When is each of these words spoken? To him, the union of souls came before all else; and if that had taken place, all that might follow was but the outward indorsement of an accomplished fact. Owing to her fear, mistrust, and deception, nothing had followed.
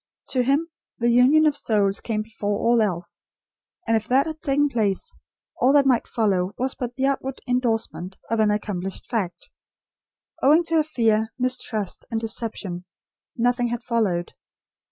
To 0.29 0.41
him, 0.41 0.67
the 0.97 1.11
union 1.11 1.45
of 1.45 1.55
souls 1.55 1.99
came 1.99 2.23
before 2.23 2.57
all 2.57 2.81
else; 2.81 3.21
and 3.85 3.95
if 3.95 4.07
that 4.07 4.25
had 4.25 4.41
taken 4.41 4.67
place, 4.67 5.13
all 5.59 5.73
that 5.73 5.85
might 5.85 6.07
follow 6.07 6.55
was 6.57 6.73
but 6.73 6.95
the 6.95 7.05
outward 7.05 7.39
indorsement 7.45 8.17
of 8.31 8.39
an 8.39 8.49
accomplished 8.49 9.05
fact. 9.07 9.51
Owing 10.41 10.63
to 10.63 10.77
her 10.77 10.83
fear, 10.83 11.31
mistrust, 11.37 12.03
and 12.09 12.19
deception, 12.19 12.85
nothing 13.37 13.67
had 13.67 13.83
followed. 13.83 14.33